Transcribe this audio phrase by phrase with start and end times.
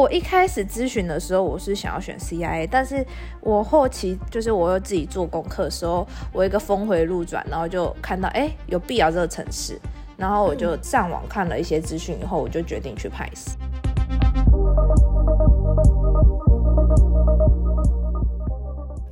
[0.00, 3.04] 我一开始咨询的时候，我是想要选 CIA，但是
[3.42, 9.78] 我后期就是我又自己做功课的时候，我一个峰回路转，然后就看到哎有必要这个城市，
[10.16, 13.58] 然后我就上网看了一些资讯以后，我就决定去派斯。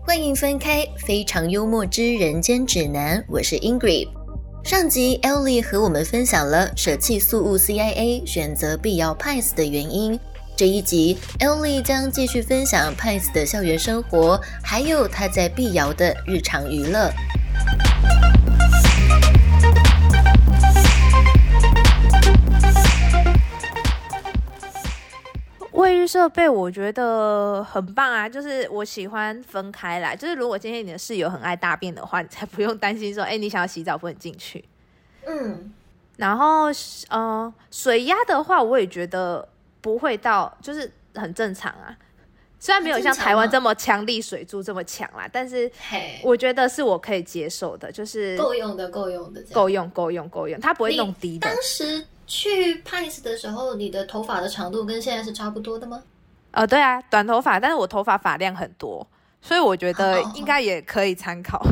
[0.07, 4.09] 欢迎分开，非常幽默之人间指南，我是 Ingrid。
[4.65, 10.19] 上集 Ellie 和我们分享了舍弃素物 CIA，选择必要 PIS 的原因。
[10.59, 17.13] 这一集，Ellie 将继续分享 Pies 的校园生活，还有他在碧瑶的日常娱乐。
[25.71, 34.65] 卫浴设备我觉得很棒啊，就是我喜欢分开来，就是如果今天你的室友很爱大便的话，你才不用担心说，哎，你想要洗澡不能进去。
[35.25, 35.73] 嗯，
[36.17, 36.65] 然后
[37.11, 39.49] 呃，水压的话，我也觉得
[39.81, 41.97] 不会到，就是很正常啊。
[42.61, 45.71] 虽然没有像台湾这么强力水柱这么强啦，但是
[46.23, 51.49] 我觉得是我可以接受的，就是够用的，够用的，够用，够用，够用，它不会弄低的。
[51.49, 52.05] 当时。
[52.31, 56.03] 去 Pies 的时候，你的头发的长度跟现在是差不多的吗？
[56.51, 59.09] 呃，对啊，短头发，但是我头发发量很多，
[59.41, 61.67] 所以我觉得应该也可以参考。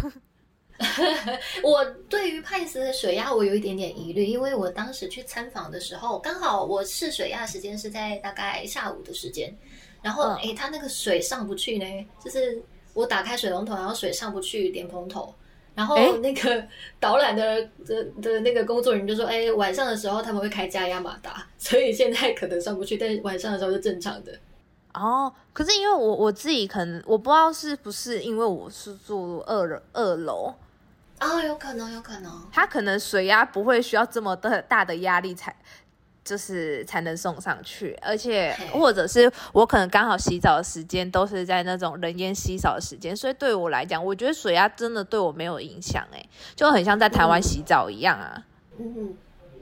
[1.62, 9.56] 我对于 Pies 的水压我有一点点疑虑，因为我当时去参访的时候，刚好我试水压时间是在大概下午的时间，
[10.02, 12.62] 然后哎，它那个水上不去呢，就是
[12.94, 15.34] 我打开水龙头，然后水上不去莲蓬头。
[15.74, 16.66] 然后那个
[16.98, 24.32] 导览的的的那个工作人员就说：“哎，晚上的时候他们会开加压马达，所以现在可能上不去，但是晚上的时候是正常的。”
[24.94, 30.54] 哦，可是因为我我自己可能我不知道是不是因为我是住二二楼，
[31.20, 35.54] 哦，有可能，有可能，它可能水压不会需要这么的大的压力才。
[36.26, 46.20] 就是才能送上去，而且或者是我可能刚好洗澡的时间都是在那种人烟稀少的时间，所以对我来讲，我觉得水压真的对我没有影响，哎，
[46.56, 48.44] 就很像在台湾洗澡一样啊。
[48.76, 49.16] 嗯嗯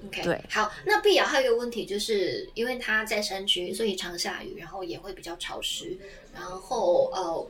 [0.06, 5.98] ，OK，对，好，那碧瑶还有一个问题，就是因为它在山区，所以常下雨，然后也会比较潮湿，
[6.32, 7.47] 然后呃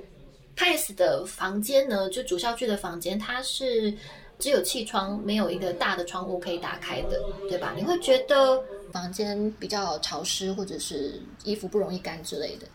[0.57, 3.95] ，Pace 的房间呢，就主校区的房间，它是
[4.39, 7.73] 只有气窗，没有一个大的窗户可以打开的，对吧？
[7.77, 8.63] 你会觉得？
[8.95, 12.67] 房间比较潮湿，或者是衣服不容易干之类的。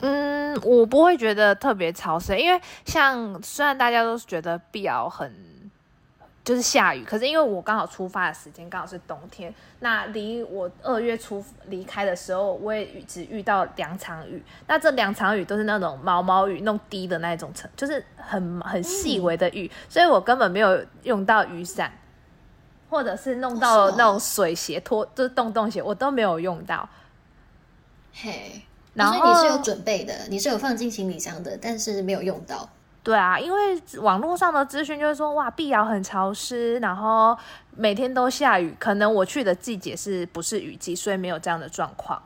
[0.00, 5.32] 嗯，我不会觉得特别潮湿，因为像虽然大家都是觉得碧瑶很
[6.46, 14.40] 就是下雨，可是因为我刚好出发的时间刚好是冬天，那离我二月初离开的时候，我也只遇到两场雨。
[14.68, 21.92] 那这两场雨都是那种毛毛雨，弄低的那种层，就是很很细微的雨，所以我根本没有用到雨伞。
[22.88, 26.88] 或者是弄到那种水鞋拖，就是洞洞鞋，我都没有用到。
[28.14, 28.62] 嘿，
[28.94, 32.70] 然后你是有准备的，你是有放进行李箱的，但是没有用到。
[33.06, 37.38] 对啊，因为网络上的资讯就是说，哇，碧瑶很潮湿，然后
[37.76, 42.20] 每天都下雨，可能我去的季节是不是雨季，所以没有这样的状况。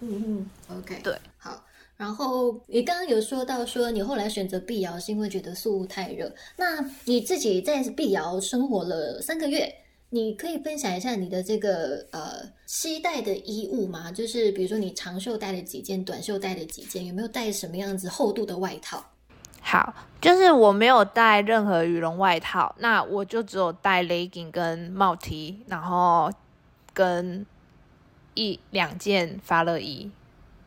[0.00, 1.62] 嗯嗯，OK，对，好。
[1.96, 9.72] 然后你刚刚有说到说，你后来选择碧瑶是因为觉得宿太热，那你自己在碧瑶生活了三个月。
[10.10, 14.10] 你可以分享一下你的这个呃期待的衣物吗？
[14.10, 19.04] 就是比如说你长袖带了几件，短袖带了几件，有没有带什么样子厚度的外套？
[19.66, 26.30] 好，就是我没有带任何羽绒外套，那我就只有带 legging 跟帽 T，然后
[26.92, 27.46] 跟
[28.34, 30.10] 一两件发热衣，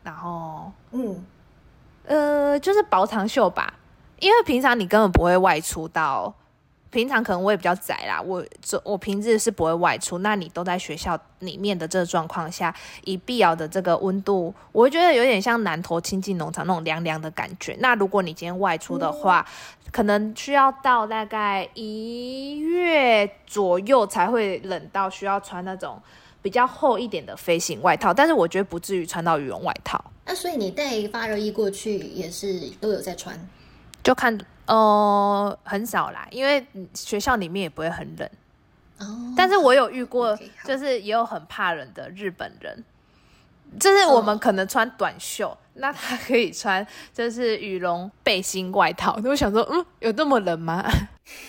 [0.02, 1.24] 然后嗯
[2.04, 3.74] 呃就是薄长袖吧，
[4.18, 6.34] 因为平常你根本不会外出到。
[6.90, 10.18] 平常可能我也比较宅啦，我这我平日是不会外出。
[10.18, 17.76] 那你都在学校里面的这个状况下，以必要的这个温度，我会觉得有点像南投亲近农场那种凉凉的感觉。
[17.80, 19.46] 那如果你今天外出的话，
[19.92, 26.00] 可能需要到大概一月左右才会冷到需要穿那种
[26.40, 28.14] 比较厚一点的飞行外套。
[28.14, 30.02] 但是我觉得不至于穿到羽绒外套。
[30.24, 33.38] 那所以你带发热衣过去也是都有在穿，
[34.02, 34.38] 就看。
[34.68, 38.30] 哦，很少啦，因为学校里面也不会很冷。
[38.98, 42.84] 哦，但是我有遇过，就是也有很怕冷的日本人，
[43.80, 49.18] 就是我们可能穿短袖，那他可以穿就是羽绒背心外套。
[49.24, 50.84] 我想说，嗯，有这么冷吗？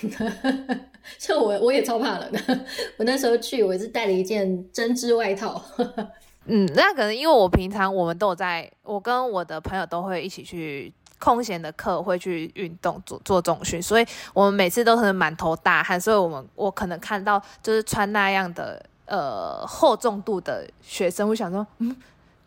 [1.17, 2.65] 就我我也超怕冷的，
[2.97, 5.61] 我那时候去，我是带了一件针织外套。
[6.45, 10.93] 嗯，那可能因为我平常我们都有在，我跟我的朋友都会一起去。
[11.19, 21.95] 空闲的课会去运动做做重训，所以我们每次都是满头大汗，所以我们我可能看到就是穿那样的呃厚重度的学生，我想说，嗯，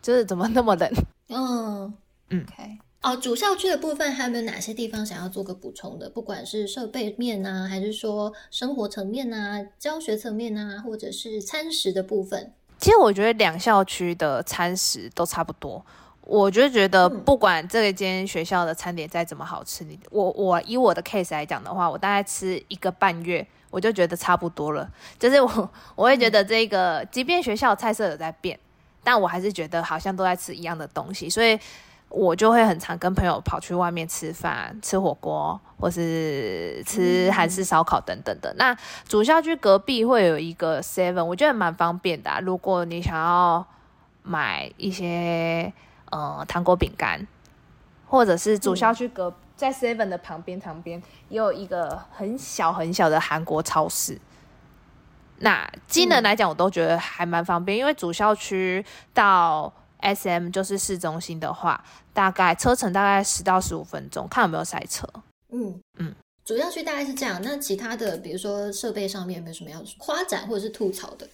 [0.01, 0.91] 就是怎么那么冷？
[1.29, 1.93] 嗯
[2.29, 2.77] 嗯，OK。
[3.03, 6.09] 哦，主校区的部分还有没有哪些地方想要做个补充的？
[6.09, 12.53] 不管是设备面啊，还是说生活层面啊、教学层面啊，或者是餐食的部分？
[12.79, 15.85] 其实我觉得两校区的餐食都差不多。
[16.25, 24.89] 我就觉得，不管这间学校的餐点再怎么好吃，你我我以我的 case 来讲的话，我大概吃一个半月，我就觉得差不多了。
[25.19, 28.57] 就是我我会觉得这个，即便学校菜色有在变，
[29.03, 31.59] 但我还是觉得好像都在吃一样的东西，所以
[32.07, 38.53] 我就会很常跟朋友跑去外面吃饭，吃火锅，或是吃韩式烧烤等等的。
[38.57, 38.73] 那
[39.09, 42.39] 主校区隔壁会有一个 Seven，我觉得蛮方便的。
[42.41, 43.67] 如果你想要
[44.21, 45.73] 买一些。
[46.13, 47.27] 呃，糖果饼干，
[48.05, 54.19] 或者是主校区隔在 Seven 的旁边，旁边也有一个很小很小的韩国超市。
[55.39, 61.83] 那机能来讲，我都觉得还蛮方便，因为主校区到 SM 就是市中心的话，
[62.13, 65.07] 大概车程大概十到十五分钟，看有没有塞车。
[65.51, 66.13] 嗯嗯，
[66.45, 67.41] 主校区大概是这样。
[67.43, 71.27] 那其他的，比如说设备上面有没有什么要夸展或者是吐槽的？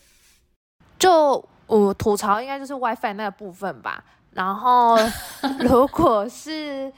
[0.97, 4.03] 就我吐槽应该就是 WiFi 那个部分吧。
[4.33, 4.97] 然后，
[5.59, 6.91] 如果是，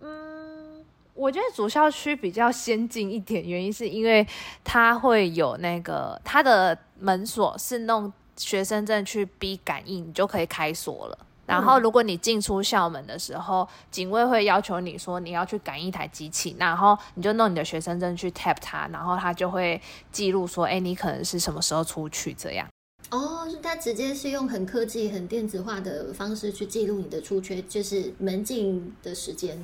[0.00, 0.84] 嗯，
[1.14, 4.26] 我觉得主校区比较先进一点，原因是因为
[4.64, 11.18] 它会有那个它的门锁是弄学生证去逼感应，你就可以开锁了。
[11.44, 19.80] 然后，如果你进出校门的时候，警卫会要求你说你要去赶一台机器，然后你就弄你的学生证去 tap 它，然后它就会
[20.12, 22.66] 记录说，哎，你可能是什么时候出去这样。
[23.10, 29.58] 哦，是他直接是用很科技、很电子化的方式去记录你的出缺，就是门禁的时间。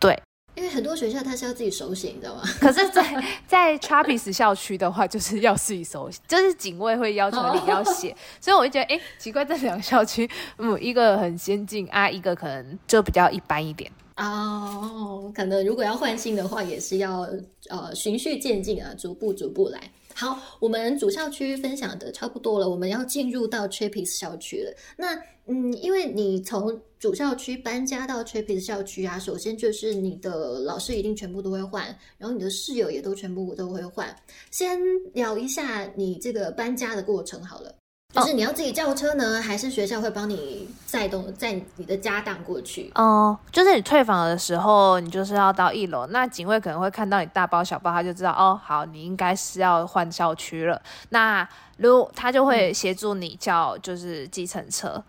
[0.00, 0.20] 对，
[0.56, 2.42] 因为很多学校它是要自己手写，你知道吗？
[2.60, 8.16] 可是，在在 Trappist 校区的话，就是要自己手写，就是警卫会要求你要写。
[8.40, 13.88] 所以我就觉得，哎，奇怪，这两个校区，嗯，一个很先进啊，一个可能就比较一般一点。
[14.16, 17.28] 哦，可能如果要换新的话，也是要
[17.68, 19.80] 呃循序渐进啊，逐步逐步来。
[20.20, 24.74] 好，我们主校区分享的差不多了，我们要进入到 Trapis 校区了。
[24.96, 25.14] 那
[25.46, 34.12] 嗯，因为你从主校区搬家到 Trapis 校区啊，首先就是你的老师一定全部都会换，然后你的室友也都全部都会换。
[34.50, 34.80] 先
[35.14, 37.72] 聊一下你这个搬家的过程好了。
[38.14, 42.90] 就是你要自己叫车呢，还是学校会帮你载动载你的家当过去？
[42.94, 50.80] 哦，就是你退房的时候，你就是要到一楼，那警卫可能会看到你大包小包，他就知道哦，好，你应该是要换校区了。
[51.10, 51.46] 那
[51.76, 55.04] 如他就会协助你叫就是计程车。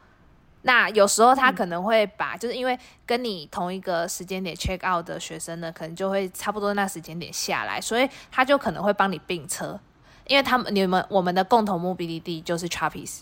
[0.63, 9.79] 那有时候他可能会把，就是因为跟你同一个时间点 check out 的学生呢，可能就会差不多那时间点下来，所以他就可能会帮你并车。
[10.29, 13.19] 因为他们、你们、我们的共同目的地就是 Chapis，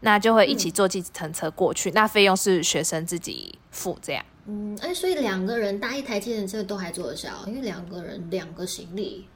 [0.00, 4.24] 那就会一起坐计程车过去，那费用是学生自己付，这样。
[4.46, 9.26] 嗯，哎，所以两个人搭一台计程车都还坐得下，因为两个人两个行李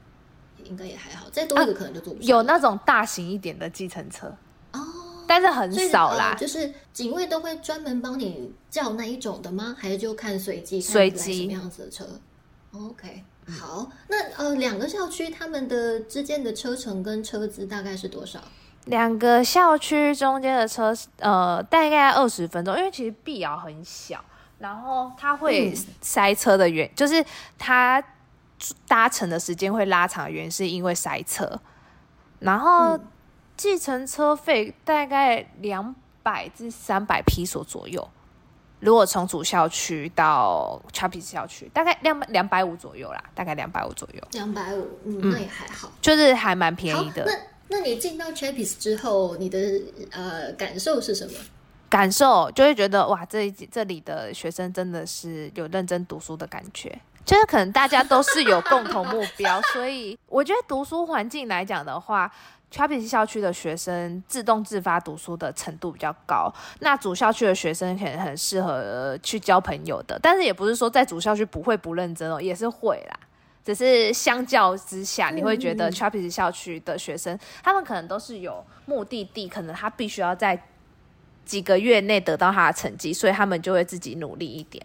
[0.63, 2.27] 应该也还好，再多一个可能就坐不下。
[2.27, 4.27] 有那种大型一点的计程车
[4.71, 4.79] 哦，
[5.27, 6.35] 但是很少啦。
[6.35, 9.75] 就是警卫都会专门帮你叫那一种的吗？
[9.79, 12.07] 还是就看随机随机什么样子的车
[12.71, 13.23] ？OK。
[13.59, 18.39] 好，那呃，两个校区他们的之间的车程跟车资大概是多少？
[18.85, 24.23] 两个校区中间的车呃，大概二十分钟，因为其实碧瑶很小，
[24.59, 27.23] 然后它会塞车的原就是
[27.57, 28.03] 它
[28.87, 31.59] 搭乘的时间会拉长，原因是因为塞车。
[32.39, 32.99] 然后
[33.55, 38.09] 计程车费大概两百至三百披索左右。
[38.83, 44.21] 如果从主校区到 Chapis 校区，大概两两百五左右啦，大概两百五左右。
[44.33, 47.23] 两百五，嗯，那也还好，就是还蛮便宜的。
[47.25, 47.31] 那
[47.69, 49.57] 那你进到 Chapis 之后，你的
[50.11, 51.33] 呃感受是什么？
[51.89, 62.29] 感受就会觉得哇，这这里的学生真的是有认真读书的感觉，就是可能大家都是有共同目标，所以我觉得读书环境来讲的话。
[62.73, 73.19] Chapis 校区的学生自动自发读书的程度比较高，那主校区的学生可能很适合去交朋友的，但是也不是说在主校区不会不认真哦，也是会啦，
[73.63, 80.59] 只是相较之下，你会觉得 Chapis 校区的学生，他们可能都是有目的地，可能他必须要在
[81.45, 84.83] 几个月内得到他的成绩，所以他们就会自己努力一点。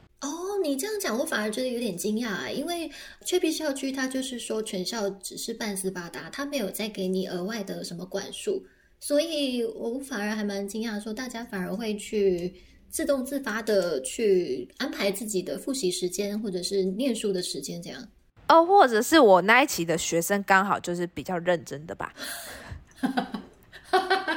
[0.69, 2.91] 你这样讲，我反而觉得有点惊讶，因为
[3.25, 8.63] 雀皮校区它就是说全校只是半斯巴达，它没有再给你额外的什么管束，
[9.01, 12.55] 所以我反而还蛮惊讶，说大家反而会去
[12.91, 18.07] 自动自发的去安排自己的复习时间或者是念书的时间，这样
[18.49, 22.13] 哦，或者是我那一期的学生刚好就是比较认真的吧。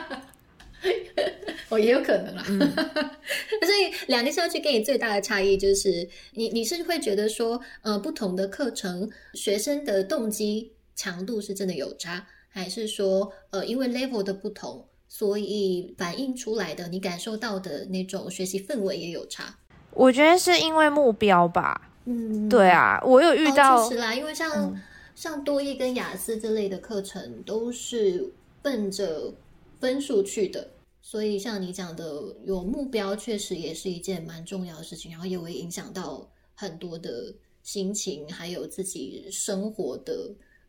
[1.72, 2.44] 哦，也有可能啦。
[3.66, 19.56] 所以两个校区给你最大的差异就是，你你是会觉得说，呃，不同的课程学生的动机强度是真的有差，还是说，呃，因为 level 的不同，所以反映出来的你感受到的那种学习氛围也有差？
[19.94, 21.90] 我觉得是因为目标吧。
[22.06, 24.78] 嗯，对啊，我有遇到，确实啦，因为像
[25.16, 29.34] 像多益跟雅思这类的课程都是奔着
[29.80, 30.68] 分数去的。
[31.02, 32.06] 所以，像你讲的，
[32.46, 40.14] 有目标确实也是一件蛮重要的事情，然后也会影响到很多的心情，还有自己生活的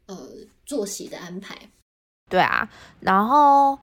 [0.07, 0.17] 呃
[0.65, 1.57] 作息的安排。
[2.31, 2.69] 对啊，
[3.01, 3.79] 然后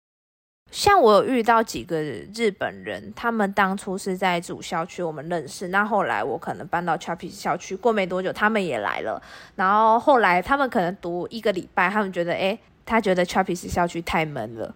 [0.71, 9.21] 像我有遇到几个日本人，他们当初是在主校区我们认识，那后来我可能搬到 Chapis 校区，过没多久他们也来了，
[9.55, 14.75] 然后后来他们可能读一个礼拜，他们觉得哎，他觉得 Chapis 校区太闷了。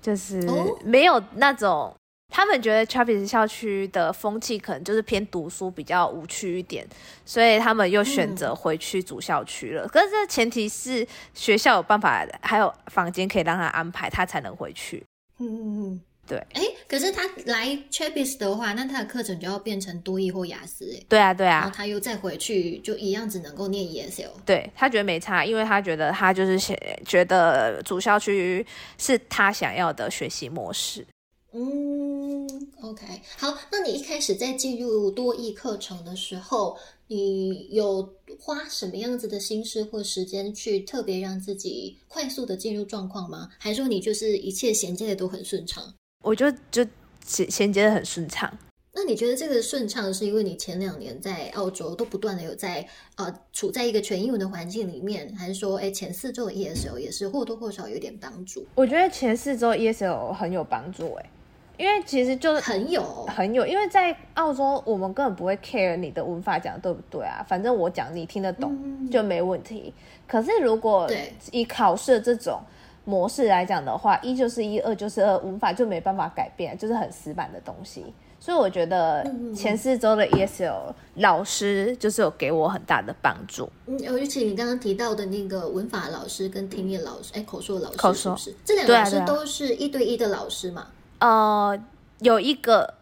[0.00, 0.40] 就是
[0.84, 1.94] 没有那种，
[2.28, 6.86] 他们觉得 Travis 校区的风气可能就是偏读书比较无趣一点，
[7.24, 9.86] 所以他们又选择回去主校区了。
[9.88, 15.04] 可是这前提是学校有办法，还有房间可以让他安排，他才能回去。
[15.38, 16.00] 嗯嗯嗯。
[16.28, 24.30] 对，哎，可是他来 Chapis 的话，那他的课程就要变成多益或雅思，哎，对啊，对啊，然后他又再回去，就一样只能够念 ESL。
[24.44, 26.58] 对他觉得没差，因为他觉得他就是
[27.06, 28.64] 觉得主校区
[28.98, 31.06] 是他想要的学习模式。
[31.52, 32.46] 嗯
[32.82, 33.06] ，OK，
[33.38, 38.06] 好，那你一开始在进入多益课程的时候，你有
[38.38, 43.48] 花什么样子的心思或时间去特别让自己快速的进入状况吗？
[43.58, 45.94] 还是说你就是一切衔接的都很顺畅？
[46.22, 46.84] 我就就
[47.24, 48.52] 衔衔接的很顺畅。
[48.92, 52.84] 那你觉得这个顺畅是因为你前两年在澳洲都不断的有在
[53.16, 58.66] 呃处在一个全英文的环境里面，还是说哎前四周的 ESL 也是或多或少有点帮助？
[58.74, 61.30] 我觉得前四周 ESL 很有帮助哎，
[61.76, 69.94] 因为其实就是很有很有，因为在澳洲我们根本不会 care 你的文法讲的对不对啊，反正我讲你听得懂就没问题。
[70.26, 71.08] 可是如果
[71.52, 72.60] 以考试这种。
[73.08, 78.04] 模式来讲的话，一就是一，二就是二，文法就没办法改变，就是很死板的东西。
[78.38, 83.66] 所以我觉得前四周的 ESL 老师就是有给我很大的帮助。
[83.86, 90.88] 嗯，尤其你刚刚提到的那个文法老师跟听力老师，哎，口说老师，口说是这两个老师都是一对一的老师嘛？
[91.20, 91.82] 呃，
[92.20, 92.92] 有一个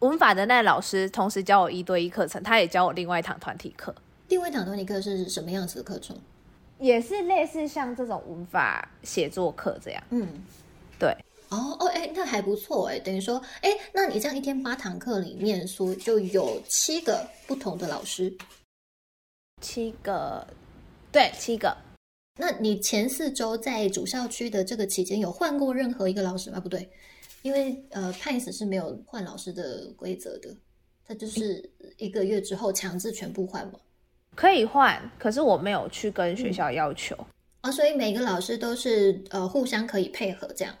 [0.00, 3.94] 文法的那老师同时教我一对一课程，他也教我另外一堂团体课。
[4.28, 6.14] 另外一堂团体课是什么样子的课程？
[6.78, 10.26] 也是类似像这种文法写作课这样，嗯，
[10.98, 11.08] 对，
[11.50, 18.36] 哦哦，哎，那还不错哎，等于说，哎，那你这样一天八堂课里面，说就有七个不同的老师，
[19.62, 20.46] 七个，
[21.12, 21.76] 对，七个。
[22.36, 26.58] 那你前四周在主校区的这个期间，有换过任何一个老师吗？
[26.58, 26.90] 不对，
[27.42, 30.52] 因为呃 p a c e 是没有换老师的规则的，
[31.06, 33.78] 他就是一个月之后强制全部换嘛。
[34.34, 37.16] 可以换，可是我没有去跟学校要求
[37.60, 40.74] 啊，所以每个老师都是呃互相可以配合这样，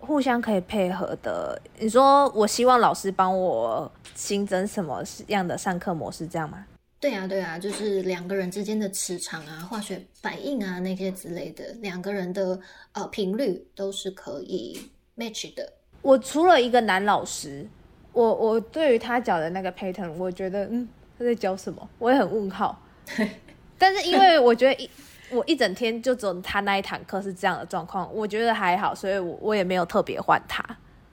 [0.00, 1.60] 互相可以配合的。
[1.78, 6.66] 你说我希望老师帮我新增什么样的上课模式，这样吗？
[6.98, 12.58] 对啊，对啊，就是两个人之间的磁场啊、化学反应啊那些之类的，两个人的
[12.92, 14.80] 呃频率都是可以
[15.16, 15.72] match 的。
[16.02, 17.64] 我除了一个男老师，
[18.12, 20.88] 我我对于他讲的那个 pattern，我觉得嗯。
[21.18, 21.88] 他在教什么？
[21.98, 22.80] 我也很问号。
[23.76, 24.88] 但是因为我觉得一
[25.30, 30.64] 我一整天就只有他那一堂课是这样的状况，我觉得还好，所以我我也没有特别换他。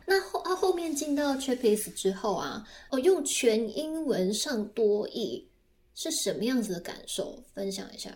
[0.05, 5.47] 那后他后面进到 Chapis 之后啊，哦，用全英文上多译
[5.95, 7.41] 是什么样子的感受？
[7.53, 8.11] 分享一下。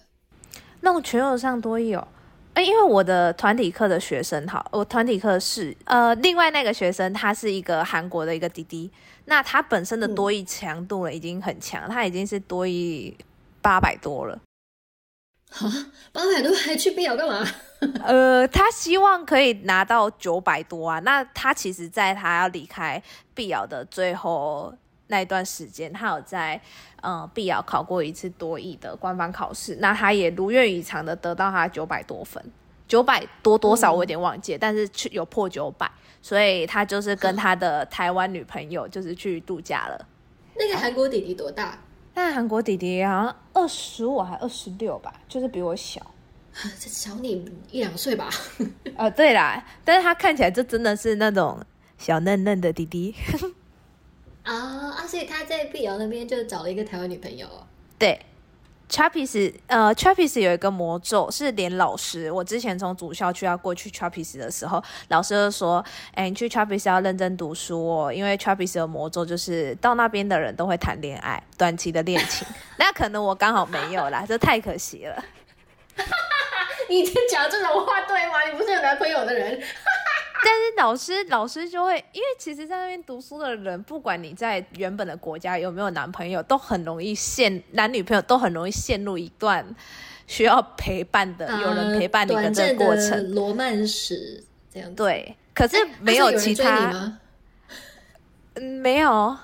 [0.81, 2.07] 弄全英文上多译哦。
[2.59, 8.91] 哎，因为我的团体课的学生，好，我团体课是呃，另外那个学生他是一个韩国的一个弟弟，
[9.27, 13.15] 那他本身的多益强度了已经很强，他已经是多益
[13.61, 14.37] 八百多了。
[15.51, 15.71] 啊，
[16.11, 17.47] 八百多还去必要干嘛？
[18.03, 20.99] 呃，他希望可以拿到九百多啊。
[20.99, 23.01] 那他其实在他要离开
[23.33, 24.73] 必要的最后
[25.09, 26.59] 那一段时间，他有在。
[27.01, 32.43] 嗯，必要考过一次多益的官方考试，那他也如愿以偿的得到他九百多分，
[32.89, 35.89] 九百多多少我有点忘记，但是去有破九百，
[36.21, 40.05] 所以他就是跟他的台湾女朋友就是去度假了。
[40.57, 41.79] 那个韩国弟弟多大？
[42.15, 46.05] 那韩国弟弟好像二十五还二十六吧，就是比我小，
[46.53, 48.29] 小你一两岁吧。
[48.97, 51.57] 哦，对啦，但是他看起来就真的是那种
[51.97, 53.15] 小嫩嫩的弟弟。
[54.49, 55.07] 啊啊！
[55.07, 57.47] 所以他在碧瑶那边就找了一个台湾女朋友。
[57.99, 58.19] 对
[58.89, 72.47] ，Chappies，呃，Chappies 有一个魔咒，是连老师，我之前从主校区要过去 Chappies 的时候，老师就说：“哎，你去 Chappies 要认真读书哦，因为 Chappies 的魔咒就是到那边的人都会谈恋爱，短期的恋情。
[72.79, 75.23] 那可能我刚好没有啦，这太可惜了。
[76.89, 78.41] 你讲这种话对吗？
[78.51, 79.61] 你不是有男朋友的人？
[80.41, 89.65] 但是老师，老师就会，因为其实，在那边读书的人，不管你在原本的国家有没有男朋友，都很容易陷男女朋友都很容易陷入一段
[90.27, 94.43] 需要陪伴的，有人陪伴你的这个过程，罗曼史
[94.73, 94.95] 这样。
[94.95, 97.19] 对，可是没有其他，
[98.55, 99.37] 嗯，没有，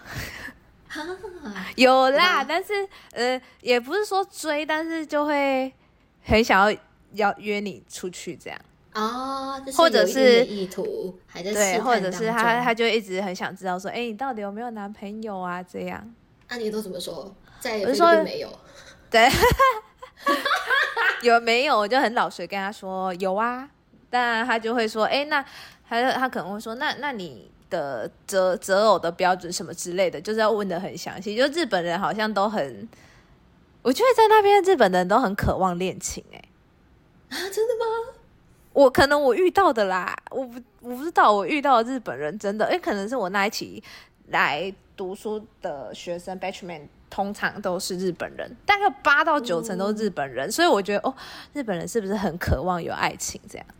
[1.75, 5.73] 有啦，但是呃，也不是说追，但是就会
[6.23, 6.77] 很想要
[7.13, 8.59] 要约你出去这样。
[8.95, 15.61] 啊，或者是意图还在对，或者是他他就一直很想知道说，哎，你到底有没有男朋友啊？
[15.61, 16.15] 这样，
[16.47, 17.35] 那你都怎么说？
[17.59, 18.49] 在也说没有，
[19.11, 19.27] 对，
[21.23, 21.77] 有没有？
[21.77, 23.69] 我就很老实跟他说有啊，
[24.09, 25.43] 但他就会说，哎，那
[25.89, 31.35] 他他可能会说，那那你的择择偶的标准什么之类的，就是要问的很详细。
[31.35, 32.87] 就日本人好像都很，
[33.81, 36.41] 我觉得在那边日本人都很渴望恋情，哎，
[37.27, 38.13] 啊，真的吗？
[38.75, 43.81] 我可能我遇到的啦，我不我不知道我遇到的日本人真的，哎，可能是我那一期
[44.27, 51.15] 来读书的学生，batchman 通常都是日本人，大概八到九成都是日本人，所以我觉得哦，
[51.53, 53.65] 日本人是不是很渴望有爱情这样？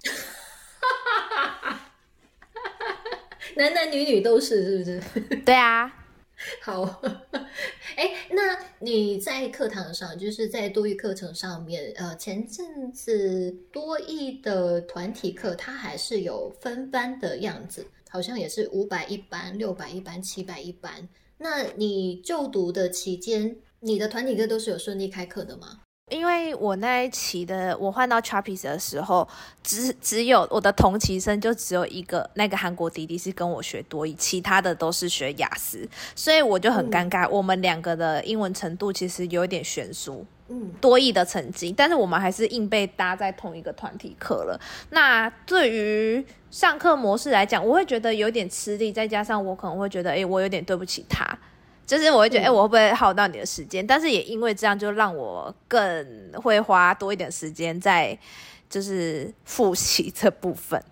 [3.57, 5.35] 男男女女都是，是不是？
[5.43, 5.91] 对啊。
[6.61, 7.01] 好，
[7.95, 21.07] 哎，那你在课堂上，就是在多益课程上面，呃，前阵子多益的团体课，它还是有分班的样子，好像也是五百一班、六百一班、七百一班。
[21.37, 25.81] 那你就读的期间，你的团体课都是有顺利开课的吗？
[26.11, 29.27] 因为我那一期的我换到 Chappies 的时候，
[29.63, 37.27] 只只有我的同期生就只有一个那个韩国弟弟是跟我学多语，其他的都是学雅思，所以我就很尴尬。
[37.27, 44.61] 我们两个的英文程度其实有一点悬殊，嗯，多译的成绩，但是我们还是硬被搭在同一个团体课了。
[44.91, 51.35] 那对于上课模式来讲，我会觉得有点吃力，再加上我可能会觉得，哎，我有点对不起他。
[51.85, 53.85] 就是我会觉得，哎，我会不会耗到你的时间？
[53.85, 58.17] 但是也因为这样，就让我更会花多一点时间在
[58.69, 60.83] 就是复习这部分。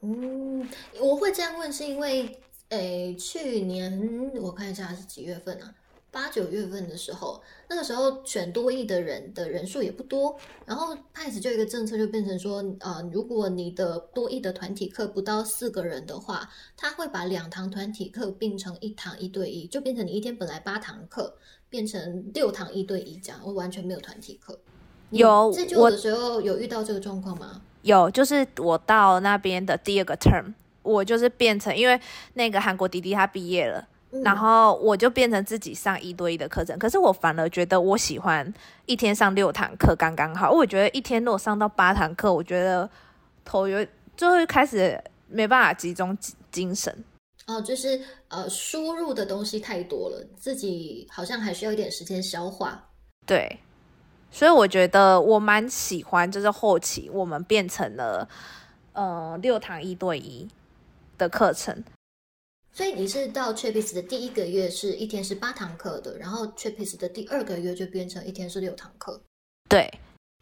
[0.00, 0.68] 嗯，
[1.00, 2.38] 我会这样问，是因为，
[2.70, 5.72] 诶，去年我看一下是几月份啊？
[6.12, 21.34] 八九月份的时候，那个时候选多亿的人的人数也不多，然后派子就一个政策就变成说，呃，如果你的多亿的团体课不到四个人的话，他会把两堂团体课并成一堂一对一，就变成你一天本来八堂课
[21.70, 24.60] 变成六堂一对一这样，我完全没有团体课。
[25.08, 27.62] 有这就的时候有遇到这个状况吗？
[27.80, 31.98] 有，就是我到那边的第二个 term，我就是变成因为
[32.34, 33.88] 那个韩国弟弟他毕业了。
[34.22, 38.52] 然后我就变成自己上一对一的课程，可是我反而觉得我喜欢
[38.84, 40.50] 一天上六堂课刚刚好。
[40.50, 42.88] 我觉得一天如果上到八堂课，我觉得
[43.42, 46.16] 头有就会开始没办法集中
[46.50, 46.94] 精神。
[47.46, 47.98] 哦，就是
[48.28, 52.90] 呃输入的东西太多了，自己好像还需要一点时间消化。
[53.24, 53.58] 对，
[54.30, 58.28] 所以我觉得我蛮喜欢，就是后期我们变成了
[58.92, 60.46] 呃六堂一对一
[61.16, 61.82] 的课程。
[62.74, 69.20] 所以你是到 Chappies 的第一个月是一天是八堂课的，然后 Chappies 的第二个月就变成一天是六堂课。
[69.68, 69.92] 对，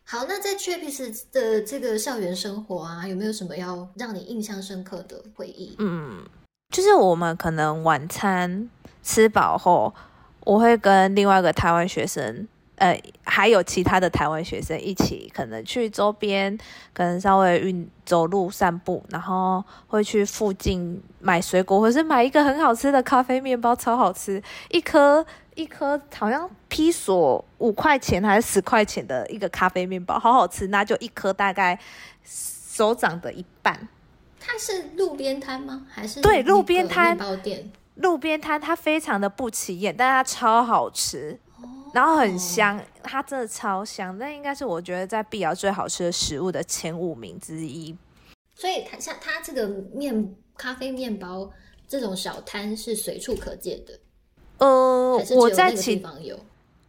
[0.05, 5.75] 好，那在 Chappies 的这个校园生活啊，有没有什么要让你印象深刻的回忆？
[5.79, 6.25] 嗯，
[6.73, 8.71] 就是我们可能晚餐
[9.03, 9.93] 吃饱后，
[10.45, 12.47] 我会跟另外一个台湾学生。
[12.81, 16.57] 呃，还有其他的台湾学生一起，可能去周边，
[16.95, 25.25] 可能稍微运走路散步，然后会去附近买水果，或是买一个很好吃的咖啡面包，超好吃，一颗
[25.57, 31.79] 一颗好像披索五块钱还是十块钱的一个咖啡面包，好好吃，那就一颗大概
[32.25, 33.88] 手掌的一半。
[34.40, 35.85] 它是路边摊吗？
[35.90, 37.71] 还是对路边摊店？
[37.97, 41.38] 路边摊它非常的不起眼，但它超好吃。
[41.92, 47.96] 然后很香，它真的超香，那应该是我觉得在碧瑶最好吃的食物的前五名之一。
[48.55, 51.50] 所以它像它这个面咖啡面包
[51.88, 53.98] 这种小摊是随处可见的。
[54.59, 56.38] 呃，我在其地方有，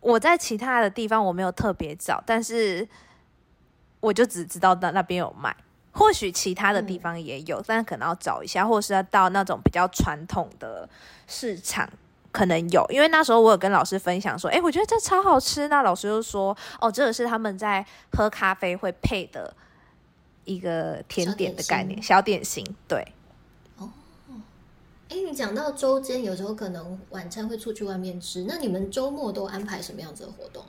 [0.02, 2.88] 我在其他的地方我没有特别找，但是
[4.02, 5.56] 我就只知道那那边有卖，
[5.92, 10.88] 或许其他的地方也有，但是可能要找一下，或是要到那种比较传统的
[11.28, 11.90] 市场。
[12.32, 15.68] 可能有，因为那时候我有跟老师分享说，哎，我觉得这超好吃。
[15.68, 19.54] 那老师就说，哦，这个是他们在喝咖啡会配的
[20.46, 22.66] 一个甜点的概念，小点心。
[22.88, 23.06] 对。
[23.78, 23.90] 哦。
[25.10, 30.64] 哎，你讲到周间，有时候可能晚餐会出去外面吃，那你们周末都安排什么样子的活动？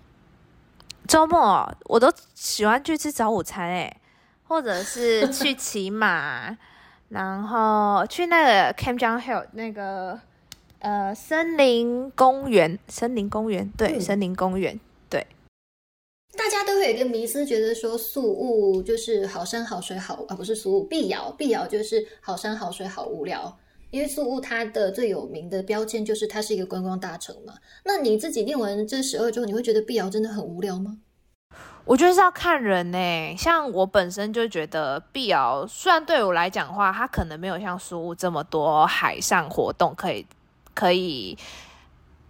[1.07, 4.01] 周末我都喜欢去吃早午餐，哎，
[4.49, 6.59] 或者是去骑马，
[7.11, 10.19] 然后去那个 Camp John Hill 那个。
[10.83, 15.25] 呃，森林公园，森林公园，对，森林公园，对。
[16.37, 23.57] 大家都会有一个迷思，觉得说宿雾就是好山好水好啊，不是宿雾，碧瑶，碧瑶就是好山好水好无聊。
[23.93, 27.55] 因为宿雾它的最有名的标签就是它是一个观光大城嘛。
[27.85, 30.99] 那你自己念完这十二周，你会觉得碧瑶真的很无聊吗？
[31.85, 33.37] 我觉得是要看人呢。
[33.39, 40.27] 像我本身就觉得碧瑶，虽然对我来讲的话，它可能没有像宿雾这么多海上活动可以。
[40.75, 41.37] 可以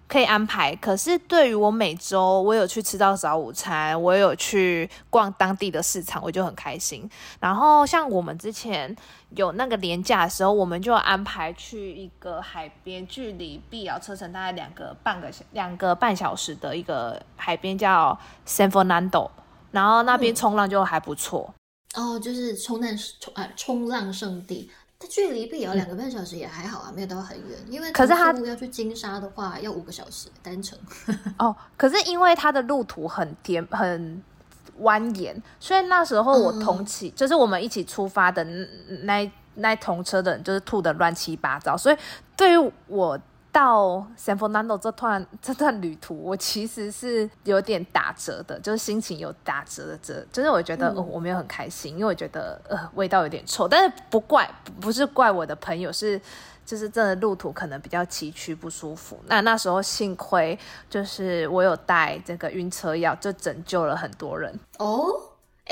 [0.08, 7.08] 可以安排，可是对于我每周我有去吃到早午餐，我有去逛当地的市场，我就很开心。
[7.40, 8.94] 然后像我们之前
[9.30, 19.30] 有那个年假的时候，我们就安排去一个海边，距离碧瑶车程大概两个半个小两个半小时的一个海边，叫 San Fernando，
[19.70, 21.54] 然后那边冲浪就还不错。
[21.94, 24.70] 哦，就是冲浪冲啊冲浪圣地。
[25.02, 27.58] 它距离碧瑶两个半小时也还好啊，没有到很远。
[27.68, 30.78] 因为可是它要去金沙的话，要五个小时单程。
[31.38, 34.22] 哦，可是因为它的路途很颠很
[34.80, 38.44] 蜿蜒，所以那时候我同起就是我们一起出发的
[39.02, 41.76] 那那同车的人，就是吐的乱七八糟。
[41.76, 41.96] 所以
[42.36, 43.18] 对于我。
[43.52, 56.18] 到 San Fernando 这段 这段旅途，我其实是有点打折的，就是心情有打折的折，就是我觉得我没有很开心，因为我觉得呃味道有点臭，但是不怪不是怪我的朋友，是
[56.64, 59.18] 就是真的路途可能比较崎岖不舒服。
[59.26, 65.12] 那那时候幸亏就是我有带这个晕车药，就拯救了很多人哦。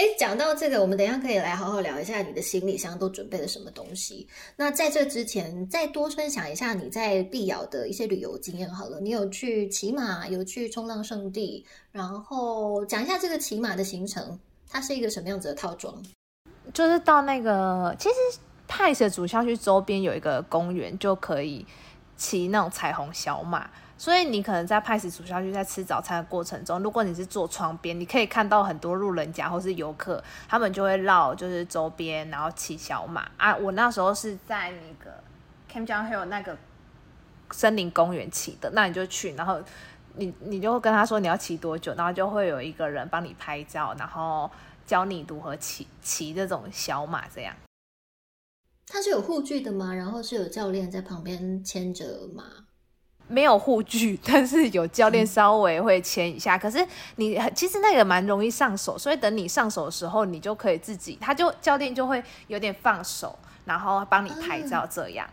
[0.00, 4.26] 哎，讲到这个，我们等一下可以来好好聊一下你的行李箱都准备了什么东西。
[4.56, 8.98] 那在这之前，再多分享一下你在碧瑶的一些旅游经验好了。
[8.98, 15.94] 你有去骑马，有去冲浪圣地，然后讲一下这个骑马的行程，它是一个什么样子的套装？
[16.72, 18.14] 就是到那个，其实
[18.66, 21.66] 派的主校区周边有一个公园，就可以
[22.16, 23.70] 骑那种彩虹小马。
[24.00, 33.54] 所以你可能在派斯主校区在吃早餐的过程中，如果你是坐窗边，你可以看到很多路人甲或是游客，他们就会绕就是周边，然后骑小马啊。
[33.54, 35.22] 我那时候是在那个
[35.70, 36.56] Cam John Hill 那个
[37.50, 39.60] 森林公园骑的，那你就去，然后
[40.14, 44.50] 你你就会跟他说你要骑多久，然后就会有一个人帮你拍照，然后
[44.86, 47.54] 教你如何骑骑这种小马这样。
[48.86, 49.92] 他是有护具的吗？
[49.92, 52.44] 然后是有教练在旁边牵着马？
[53.30, 56.58] 没有护具，但是有教练稍微会牵一下。
[56.58, 56.84] 可是
[57.16, 65.28] 你其实那个蛮容易上手，所以等你上手的时候，你就可以自己，他就教练就会有点放手，然后帮你拍照这样。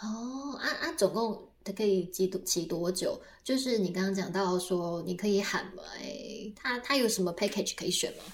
[0.00, 3.20] 哦，啊啊，总共他可以骑多骑多久？
[3.44, 8.24] 就是你刚刚讲到说你可以喊嘛，哎，他他有什么 package 可以选吗？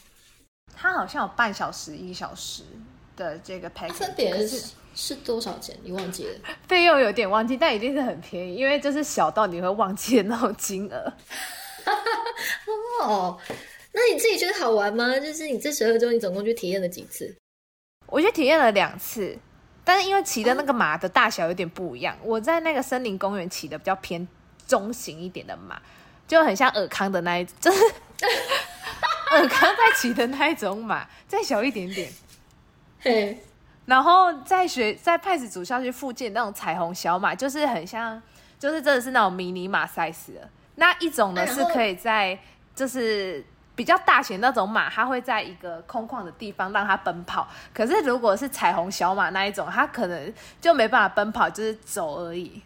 [0.74, 2.64] 他好像有半小时、一小时
[3.14, 4.72] 的这个 package，分别是。
[4.94, 5.76] 是多少钱？
[5.82, 6.34] 你忘记了？
[6.68, 11.12] 费用有点忘记，但一定是很便宜，因为就是小到你会忘记的那种金额。
[13.02, 13.38] 哦，
[13.92, 15.18] 那你自己觉得好玩吗？
[15.18, 17.36] 就是你这十二周，你总共去体验了几次？
[18.06, 19.36] 我去体验了两次，
[19.84, 24.26] 但是因为骑的那个马的大小有点不一样，我在那个森林公园骑的比较偏
[24.66, 25.80] 中型一点的马，
[26.28, 27.82] 就很像尔康的那一，就是
[29.32, 32.12] 尔康在骑的那一种马，再小一点点。
[33.00, 33.36] 嘿。
[33.86, 38.20] 然后在学在派斯主校区附近那种彩虹小马，就是很像，
[38.58, 40.48] 就是真的是那种迷你马 size 的。
[40.76, 42.38] 那一种呢是可以在，
[42.74, 43.44] 就是
[43.76, 47.46] 比较大型那种马，它会在一个空旷的地方让它奔跑。
[47.74, 52.62] 可是如果是彩虹小马那一种，它可能就没办法奔跑，就是走而已。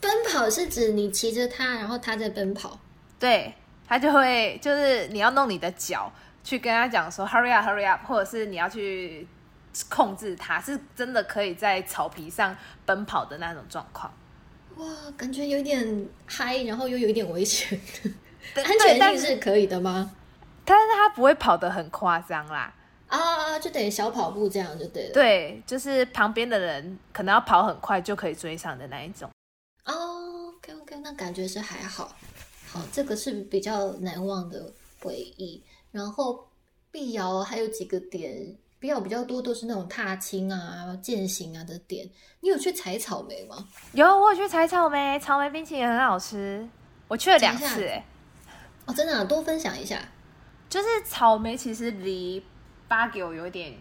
[0.00, 2.78] 奔跑是指你骑着它，然后它在奔跑。
[3.18, 3.52] 对，
[3.86, 6.10] 它就会就是你要弄你的脚
[6.42, 9.28] 去跟它讲说 hurry up hurry up，或者是你要去。
[9.88, 12.56] 控制它是真的可以在草皮上
[12.86, 14.12] 奔跑的那种状况，
[14.76, 17.80] 哇，感觉有点嗨，然后又有一点危险，
[18.54, 20.12] 安全性是可以的吗？
[20.64, 22.72] 但是它不会跑得很夸张啦，
[23.08, 29.28] 啊，就等于小跑步这样就对了，对，就是旁边的人可能要跑很快就可以追上的那一种。
[29.84, 32.16] 哦，OK OK，那感觉是还好，
[32.70, 35.62] 好，这个是比较难忘的回忆。
[35.90, 36.48] 然后
[36.90, 38.56] 碧瑶还有几个点。
[38.84, 42.06] 必要比较多都是那种踏青啊、践行啊的点。
[42.40, 43.66] 你有去采草莓吗？
[43.94, 46.68] 有，我有去采草莓，草莓冰淇淋很好吃，
[47.08, 48.04] 我去了两次，哎，
[48.84, 49.98] 哦，真的，多分享一下。
[50.68, 52.44] 就是草莓其实离
[52.86, 53.72] 八九有点。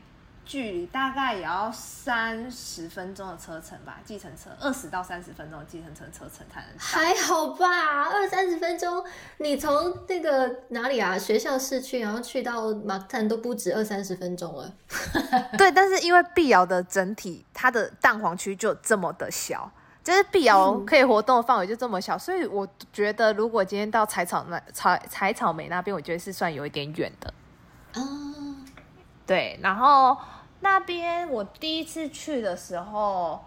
[0.46, 6.70] 距离大概也要三十分钟的车程吧，计程车二十到三十分钟的计程车车程才能。
[6.78, 9.04] 还好吧，二三十分钟，
[9.38, 14.74] 你从那个哪里啊，学校市区，然后去到马滩都不止二三十分钟了。
[15.58, 19.72] 对，但是因为碧瑶的整体，它的蛋黄区就这么的小，
[20.04, 27.34] 就是碧瑶可以活动的范围就这么小，所以我觉得如果今天到采草那采采草莓那边，我觉得是算有一点远的。
[27.96, 28.33] 哦。
[29.26, 30.18] 对，然后
[30.60, 33.42] 那边我第一次去的时候，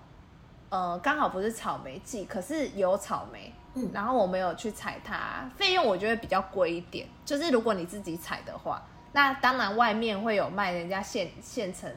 [0.70, 7.06] 呃，刚好不是草莓季，可是有草莓，嗯，然后我没有去采它，费用我觉得比较贵一点。
[7.26, 11.90] 就是如果你自己采的话，那当然外面会有卖人家现现成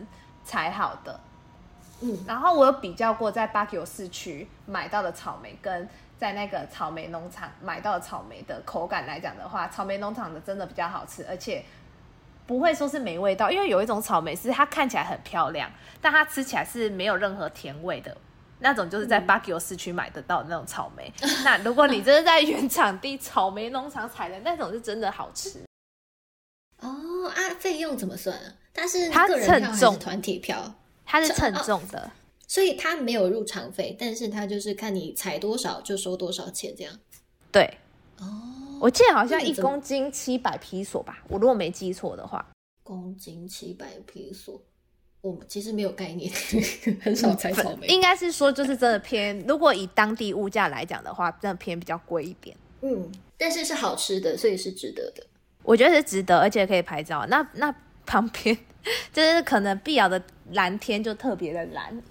[0.43, 1.17] 采好的，
[2.01, 5.87] 嗯，然后我有比较过在巴九市区买到的草莓，跟
[6.17, 11.63] 在那个草莓农场买到的草莓的口感来讲的话，草莓农场的真的比较好吃，而且。
[12.49, 18.17] 不会说是没味道，因为有一种草莓是它看起来很漂亮，但它吃起来是没有任何甜味的
[18.57, 21.13] 那种，就是在巴吉欧市区买得到的那种草莓。
[21.45, 25.61] 那如果你真的在原产地草莓农场采的那种，是真的好吃。
[26.79, 26.89] 哦
[27.29, 28.51] 啊，费用怎么算啊？
[28.73, 30.73] 它是它称重团体票，
[31.05, 32.09] 它是称重的，
[32.47, 36.91] 所以它没有入场费，但是它就是看你采多少就收多少钱这样。
[37.51, 37.77] 对，
[38.17, 38.25] 哦。
[38.79, 42.45] 我记得好像一公斤七百披索吧，我如果没记错的话。
[42.83, 44.59] 公斤七百披索，
[45.21, 46.31] 我其实没有概念，
[47.01, 47.85] 很少采草莓。
[47.87, 52.57] 应该是说，就是真的偏，如果以当地物价来讲的话，真的偏比较贵一点。
[52.81, 55.23] 嗯，但是是好吃的，所以是值得的。
[55.61, 57.25] 我觉得是值得，而且可以拍照。
[57.27, 57.71] 那那
[58.05, 58.57] 旁边
[59.13, 60.19] 就是可能碧瑶的
[60.53, 62.01] 蓝天就特别的蓝，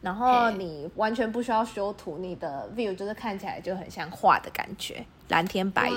[0.00, 5.06] 然后你完全不需要修图，你的 view 就是看起来就很像画的感觉。
[5.28, 5.96] 蓝天白云，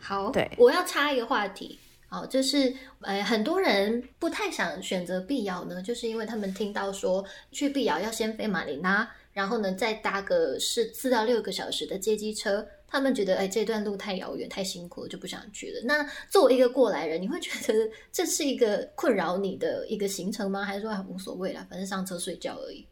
[0.00, 15.80] 好，对，我要插一个话题，好，就是呃，很多人不太想选择碧瑶呢，就是因为他们听到说去碧瑶要先飞马尼拉，然后呢再搭个是四到六个小时的接机车，他们觉得哎这段路太遥远太辛苦了，就不想去了。
[15.84, 20.64] 那作为一个过来人，你会觉得这是一个困扰你的一个行程吗？
[20.64, 22.86] 还是说无所谓啦，反正上车睡觉而已？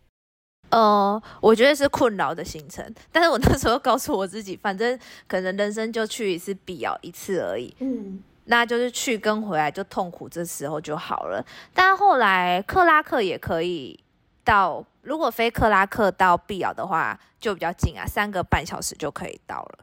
[0.70, 11.44] 呃，我觉得是困扰的行程，但是我那时候告诉我自己，反正可能人生就去一次必要一次而已，嗯，那就是去跟回来就痛苦，这时候就好了。
[11.74, 13.98] 但后来克拉克也可以
[14.44, 19.78] 到，如果飞克拉克到必要的话，就比较近啊，三个半小时就可以到了。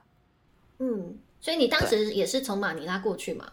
[0.80, 3.46] 嗯，所以你当时也是从马尼拉过去嘛？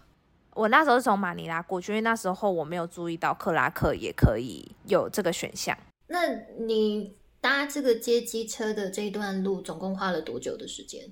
[0.55, 5.77] 我那时候是从马尼拉过去，因为那时候我没有注意到克拉克也可以有这个选项。
[6.07, 6.29] 那
[6.61, 7.13] 你？
[7.45, 11.11] 搭这个接机车的这一段路，总共花了多久的时间？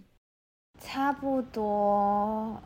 [0.80, 2.58] 差不多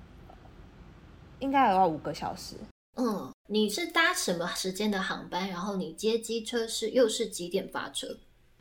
[1.40, 2.55] 应该有要五个小时。
[2.94, 5.48] 嗯，你是搭什么时间的航班？
[5.48, 8.16] 然后你接机车是又是几点发车？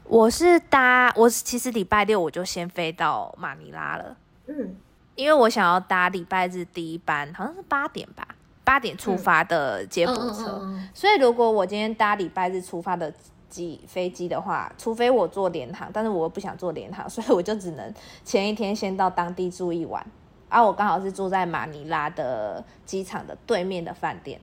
[0.06, 4.18] 我是搭，我其实礼拜六我就先飞到马尼拉了。
[4.48, 4.76] 嗯，
[5.13, 8.28] 因为我想要搭礼拜日第一班，好像是八点吧，
[8.63, 10.68] 八点出发的接驳车。
[10.96, 13.13] 所以如果我今天搭礼拜日出发的。
[13.56, 17.94] 机飞机的话，除非我坐联航，但是我不想坐联航， 所以我就只能
[18.26, 20.06] 前一天先到当地住一晚。
[20.50, 24.39] 啊，我刚好是住在马尼拉的机场的对面的饭店，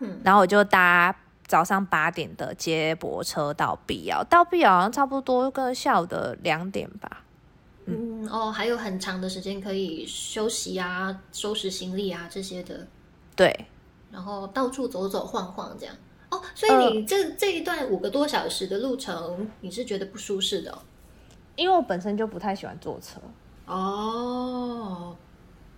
[0.00, 1.14] 嗯，然后我就搭
[1.46, 7.22] 早上八点的接驳车到必要，到必要好像差不多跟下午的两点吧。
[7.86, 12.86] 嗯，哦，还有很长的时间可以休息啊，收拾行李啊这些的。
[13.34, 13.66] 对，
[14.10, 15.94] 然后到处走走晃晃这样。
[16.30, 20.76] 哦，所以你这这一段五个多小时的路程，你是觉得不舒适的？
[21.54, 23.20] 因为我本身就不太喜欢坐车。
[23.66, 25.16] 哦，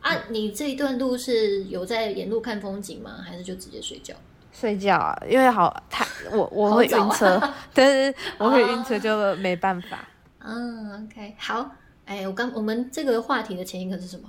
[0.01, 3.19] 啊，你这一段路是有在沿路看风景吗？
[3.25, 4.15] 还是就直接睡觉？
[4.51, 7.41] 睡觉啊，因为好太我我会晕车，
[7.73, 10.09] 但是我会晕车就没办法。
[10.41, 11.71] 嗯，OK，好，
[12.07, 14.29] 哎，我刚我们这个话题的前一个是什么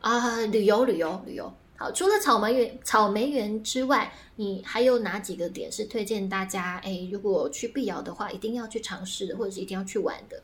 [0.00, 0.40] 啊？
[0.46, 1.52] 旅游，旅游，旅游。
[1.76, 6.80] 好，除了草莓园、草莓园之外，你还有哪几个点是推荐大家？
[6.84, 10.40] 哎，如果去碧瑶的话，一定要去尝试的，或者是一定要去玩的？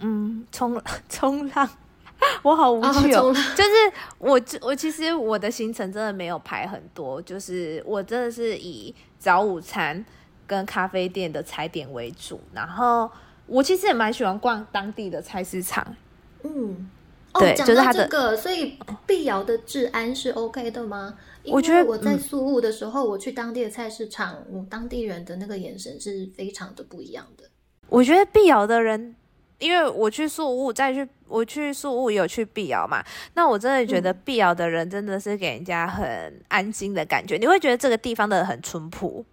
[0.00, 1.70] 嗯，冲 冲浪，
[2.42, 3.32] 我好无趣哦。
[3.32, 3.70] 就是
[4.18, 10.04] 我，我其实我的行程真的没有排很多，就是我真的是以早午餐
[10.48, 12.40] 跟咖啡店的踩点为主。
[12.52, 13.08] 然后
[13.46, 15.94] 我其实也蛮喜欢逛当地的菜市场。
[16.42, 16.90] 嗯。
[17.34, 18.06] 对，讲就是它的。
[18.06, 21.16] 到这个，所以碧瑶的治安是 OK 的吗？
[21.46, 27.44] 我觉得我在嗯宿务的时候，我去当地的菜市场，我当地人的那个眼神是非常的不一样的。
[27.88, 29.16] 我觉得碧瑶的人，
[29.58, 39.24] 因为我去宿务，再去我去宿务有去碧瑶嘛，那我真的觉得嗯碧瑶的人真的是给人家很安心的感觉，你会觉得这个地方的很淳朴。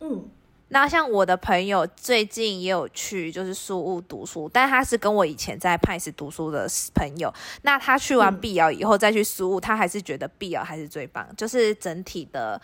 [0.00, 0.28] 嗯
[0.72, 7.30] 那像我的朋友最近也有去，就是宿务读书，但他是跟我以前在派斯读书的朋友。
[7.60, 12.58] 那他去完嗯碧瑶以后再去苏务，他还是觉得碧瑶还是最棒，就是整体的，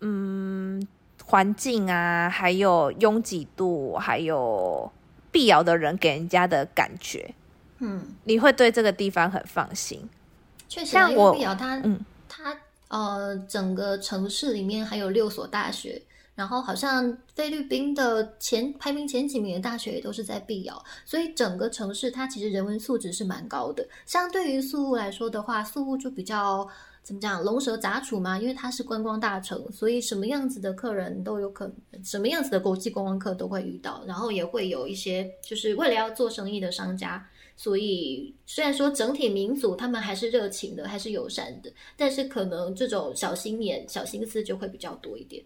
[0.00, 0.86] 嗯，
[1.24, 4.92] 环境啊，还有拥挤度，还有
[5.30, 7.34] 碧瑶的人给人家的感觉，
[7.78, 10.06] 嗯，你会对这个地方很放心。
[10.68, 12.54] 确实像我碧瑶它嗯它
[12.88, 16.02] 呃整个城市里面还有六所大学。
[16.34, 23.86] 然后好像菲律宾的前排名前几名的大学也都是在碧瑶，所以整个城市它其实人文素质是蛮高的。
[24.06, 26.66] 相对于宿务来说的话，宿务就比较
[27.02, 37.28] 怎么讲龙蛇杂处嘛，因为它是观光大城，所以什么样子的客人都有可能，什么样子的国际观光客都会遇到，然后也会有一些就是为了要做生意的商家。
[37.54, 45.44] 所以虽然说整体民族他们还是热情的，还是友善的，但是可能这种小心眼、小心思就会比较多一点。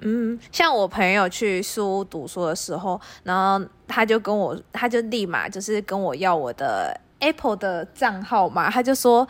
[0.00, 9.26] 嗯，像我朋友去苏屋读书的时候，然后他就跟我，他就立马就是跟我要我的 Apple 的账号嘛，他就说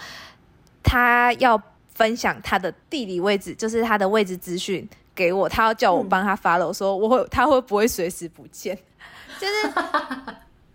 [0.82, 1.60] 他要
[1.94, 8.76] 分享他的地理位置，就是他的位置资讯给我，他要叫我帮他发了，我说我会，他会不会随时不见？
[9.38, 9.68] 就是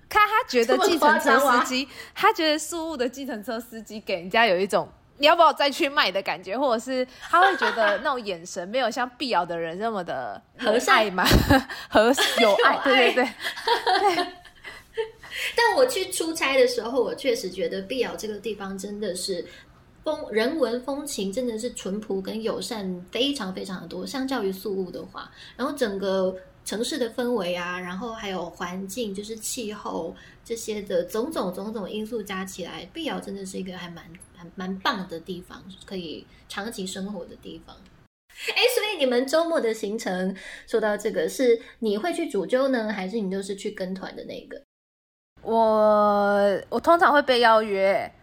[0.08, 4.88] 看他觉得计程车司机，他觉得苏务的计程车司机给人家有一种。
[5.22, 11.14] 你要不要再去卖的感觉，或者是他会觉得那种眼神没有像碧瑶的人那么的 和善？
[11.14, 11.24] 嘛，
[11.88, 14.28] 和 有爱，对对对。
[15.56, 19.46] 但我去出差的时候，我确实觉得碧瑶这个地方真的是
[20.04, 30.16] 风人文风情真的是淳朴跟友善非常非常的多，相较于宿务的话，然后整个城市的氛围啊，然后还有环境，就是气候
[30.52, 37.74] 这些的种种种种因素加起来，碧瑶真的是一个还蛮蛮蛮棒的地方，可以长期生活的地方。
[38.50, 40.36] 哎，所以你们周末的行程，
[40.68, 44.62] 说到这个，是你会去主揪呢，还是你都是去跟团的那个？
[45.42, 48.14] 我我通常会被邀约，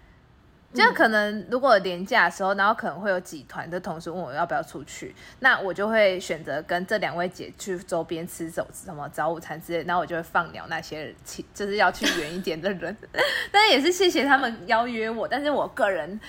[0.75, 11.15] 就可能如果年假的时候，然后可能会有几团的同事问我要不要出去，那我就会选择跟这两位姐去周边吃走什么早午餐之类，然后我就会放鸟那些
[11.55, 12.97] 就是要去远一点的人，
[13.51, 16.21] 但也是谢谢他们邀约我，但是我个人。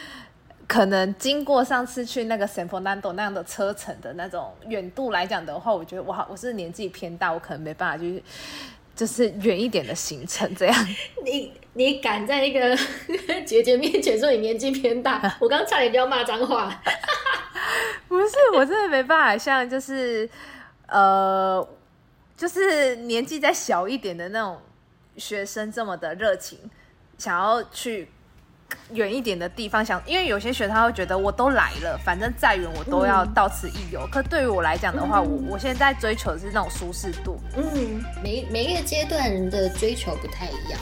[0.68, 8.24] 可能经过上次去那个 San Fernando 那样的车程的那种远度来讲的话，我觉得我好我是年纪偏大，我可能没办法去，
[9.00, 10.88] 就是远一点的行程这样。
[11.24, 12.78] 你你敢在那个
[13.48, 16.70] 姐姐面前说你年纪偏大， 我刚差点就要骂脏话。
[18.10, 20.30] 不是，我真的没办法像就是
[20.88, 21.66] 呃，
[22.36, 24.60] 就是年纪再小一点的那种
[25.16, 26.60] 学生这么的热情，
[27.18, 28.10] 想要去。
[28.94, 34.02] 远一点的地方想，因为有些学生他会觉得我都来了，反正再远我都要到此一游。
[34.04, 37.40] 嗯、可对于我来讲的话，嗯、我我现在追求的是那种舒适度。
[37.56, 40.80] 嗯，每每一个阶段人的追求不太一样。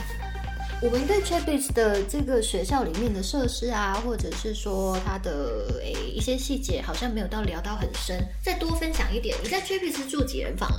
[0.80, 8.24] 我们对 Chapis 的这个学校里面的设施啊，或者是说它的诶一些细节，好像没有到聊到很深。
[8.40, 10.70] 再多分享一点，你在 Chapis 住几人房？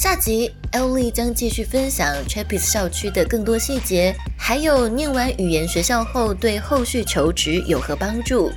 [0.00, 8.50] 下集 Ellie 将继续分享 Chapis 校区的更多细节，还有念完语言学校后对后续求职有何帮助。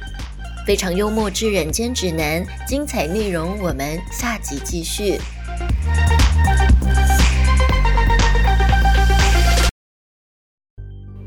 [0.65, 5.19] 非常幽默之人间指南，精彩内容我们下集继续。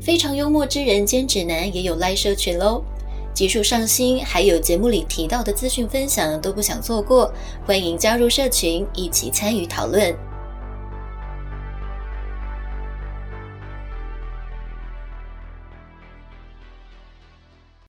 [0.01, 2.83] 非常幽默之人间指南也有 Live 社群喽。
[3.37, 7.31] 技术上新，还有节目里提到的资讯分享都不想错过，
[7.67, 10.11] 欢迎加入社群，一起参与讨论。